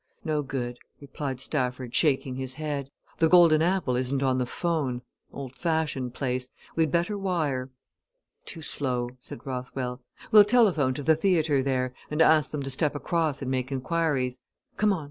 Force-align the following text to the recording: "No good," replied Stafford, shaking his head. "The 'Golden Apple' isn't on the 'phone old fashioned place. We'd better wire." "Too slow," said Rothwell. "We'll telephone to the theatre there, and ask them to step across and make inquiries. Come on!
"No 0.23 0.41
good," 0.41 0.79
replied 0.99 1.39
Stafford, 1.39 1.93
shaking 1.93 2.33
his 2.35 2.55
head. 2.55 2.89
"The 3.19 3.29
'Golden 3.29 3.61
Apple' 3.61 3.95
isn't 3.95 4.23
on 4.23 4.39
the 4.39 4.47
'phone 4.47 5.03
old 5.31 5.53
fashioned 5.55 6.15
place. 6.15 6.49
We'd 6.75 6.91
better 6.91 7.19
wire." 7.19 7.69
"Too 8.45 8.63
slow," 8.63 9.11
said 9.19 9.45
Rothwell. 9.45 10.01
"We'll 10.31 10.45
telephone 10.45 10.95
to 10.95 11.03
the 11.03 11.15
theatre 11.15 11.61
there, 11.61 11.93
and 12.09 12.19
ask 12.19 12.49
them 12.49 12.63
to 12.63 12.71
step 12.71 12.95
across 12.95 13.43
and 13.43 13.51
make 13.51 13.71
inquiries. 13.71 14.39
Come 14.75 14.91
on! 14.91 14.99